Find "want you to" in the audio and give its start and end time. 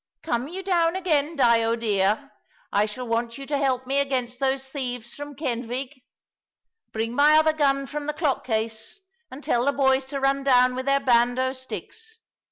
3.07-3.57